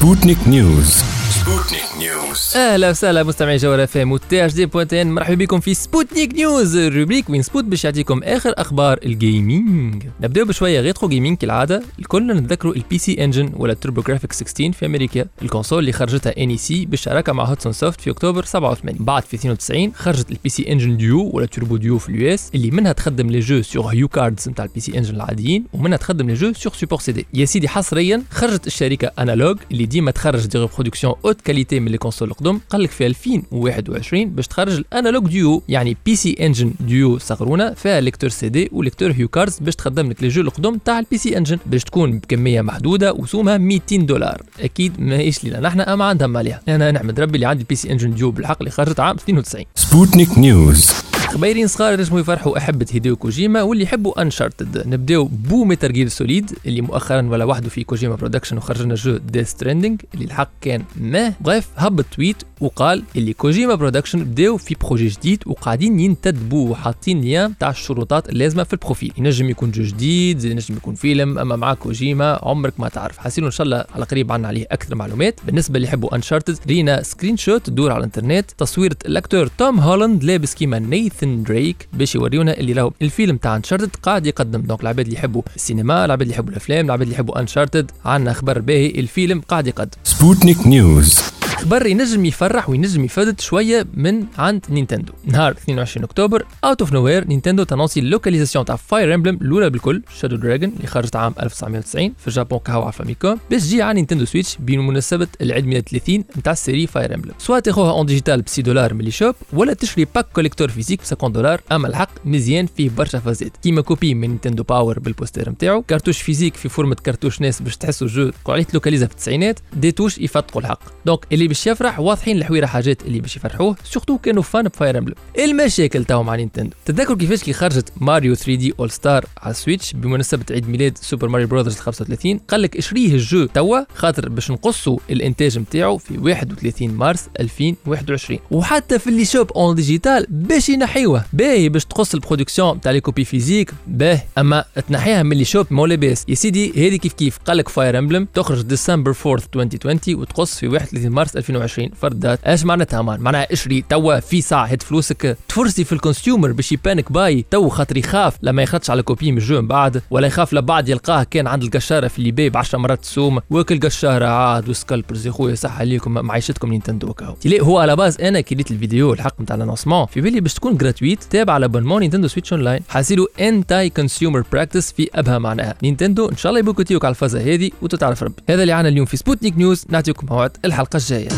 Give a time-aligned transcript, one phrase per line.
[0.00, 5.60] سبوتنيك نيوز سبوتنيك نيوز أهلا وسهلا مستمعي جوهرة اف ام وتي دي بوانتين مرحبا بكم
[5.60, 10.80] في سبوتنيك نيوز ال rubrique وين سبوت باش يعطيكم آخر أخبار ال gaming نبداو بشوية
[10.80, 11.82] retro gaming كالعادة.
[11.98, 15.24] الكل نتذكروا ال PC Engine ولا ال TurboGrafx 16 في أمريكا.
[15.42, 19.92] ال console اللي خرجتها NEC بالشراكة مع Hudson Soft في أكتوبر 87 بعد في 92
[19.94, 23.62] خرجت ال PC Engine Duo ولا Turbo Duo في ال US اللي منها تخدم les
[23.62, 27.26] jeux sur HuCards نتاع ال PC Engine العاديين ومنها تخدم les jeux sur support CD
[27.34, 31.98] يا سيدي حصريا خرجت الشركة Analogue اللي ديما تخرج des reproductions haute qualité من les
[31.98, 37.18] consoles القدم قال لك في 2021 باش تخرج ال Analogue Duo يعني PC Engine Duo
[37.18, 41.18] صغرونا فيها lecteur CD و lecteur HuCards باش تخدم لك les jeux القدم تاع ال
[41.18, 44.42] PC Engine باش تكون بكمية محدودة وسومها 200 دولار.
[44.60, 48.14] أكيد ماهيش لينا نحن أما عندها مالها أنا نحمد ربي اللي عندي ال PC Engine
[48.14, 50.90] Duo بالحق اللي خرجت عام 92 سبوتنيك نيوز
[51.30, 56.52] خبيرين صغار ينجموا يفرحوا أحبة هيديو كوجيما واللي يحبوا Uncharted نبداو بو Metal Gear Solid
[56.66, 60.82] اللي مؤخرا ولا وحده في Kojima Productions وخرج لنا jeu Death Stranding اللي الحق كان
[61.00, 61.32] ما.
[61.40, 67.58] bref هبط tweet وقال اللي Kojima Productions بداو في projet جديد وقاعدين ينتدبوا وحاطين lien
[67.58, 69.12] تاع الشروطات اللازمة في ال profil.
[69.18, 73.18] ينجم يكون jeu جديد ينجم يكون فيلم أما مع كوجيما عمرك ما تعرف.
[73.18, 75.40] حاسين إن شاء الله على قريب عنا عليه أكثر معلومات.
[75.46, 80.54] بالنسبة اللي يحبوا Uncharted رينا screenshot تدور على الإنترنت تصويرة ال acteur توم هولاند لابس
[80.54, 80.78] كيما
[81.24, 84.62] نيثن دريك باش يوريونا اللي راهو الفيلم تاع Uncharted قاعد يقدم.
[84.62, 88.58] donc العباد اللي يحبوا السينما العباد اللي يحبوا الأفلام العباد اللي يحبوا Uncharted عندنا خبر
[88.58, 89.98] باهي الفيلم قاعد يقدم.
[90.04, 95.12] سبوتنيك نيوز خبر ينجم يفرح وينجم يفدد شوية من عند نينتندو.
[95.24, 99.70] نهار 22 أكتوبر out of nowhere نينتندو ت annoncer ال localisation تاع Fire Emblem الأولى
[99.70, 103.82] بالكل Shadow Dragon اللي خرجت عام 1990 في ال Japon كهو على فاميكوم باش تجي
[103.82, 108.06] على نينتندو سويتش بمناسبة العيد ميلاد 30 نتاع ال série Fire Emblem سواء تاخوها en
[108.06, 111.60] digital ب 6 دولار من ال eShop ولا تشري pack collector physique ب 50 دولار
[111.72, 113.56] أما الحق مزيان فيه برشا فازات.
[113.62, 117.76] كيما copie من نينتندو باور بال poster نتاعو cartouche physique في forme cartouche NES باش
[117.76, 120.80] تحسوا ال jeu عليه localisé في التسعينات des touches يفتقوا الحق.
[121.06, 125.14] دونك اللي باش يفرح واضحين الحويرة حاجات اللي باش يفرحوه سورتو كانوا فان بفاير امبلم
[125.38, 126.70] المشاكل تاعو مع نينتندو.
[126.84, 131.28] تتذكروا كيفاش كي خرجت ماريو 3 دي اول ستار على السويتش بمناسبة عيد ميلاد سوبر
[131.28, 136.88] ماريو براذرز 35 قال لك اشريه الجو توا خاطر باش نقصوا الإنتاج نتاعو في 31
[136.88, 141.24] مارس 2021 وحتى في اللي شوب اون ديجيتال باش ينحيوه.
[141.32, 145.86] باهي باش تقص البرودكسيون تاع لي كوبي فيزيك باه أما تنحيها من اللي شوب مو
[145.86, 150.58] لاباس يا سيدي هذه كيف كيف؟ قال لك فاير امبلم تخرج ديسمبر 4 2020 وتقص
[150.58, 155.36] في 31 مارس 2020 فرد إيش معناتها مان معناها إشري توا في ساعة هاد فلوسك
[155.48, 159.60] تفرسي في الكونسيومر باش يبانك باي تو خاطر يخاف لما يخدش على كوبي من الجو
[159.60, 163.02] من بعد ولا يخاف لبعد يلقاه كان عند القشارة في اللي باي ب 10 مرات
[163.02, 163.40] السوم.
[163.50, 168.40] واكل قشارة عاد وسكالبرز يا خويا صح عليكم معيشتكم نينتندو كاو هو على باز أنا
[168.40, 170.06] كي الفيديو الحق نتاع الأنونسمون.
[170.06, 174.44] في بالي باش تكون جراتويت تابع على بونمون نينتندو سويتش اون لاين حاسيلو انتاي كونسيومر
[174.52, 175.74] براكتس في أبها معناها.
[175.82, 178.42] نينتندو إن شاء الله يبوكوتيوك على الفازة هذه وتتعرف ربي.
[178.48, 181.29] هذا اللي عنا اليوم في سبوتنيك نيوز نعطيكم موعد الحلقة الجاية.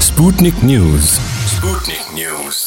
[0.00, 2.63] سبوتنيك نيوز سبوتنيك نيوز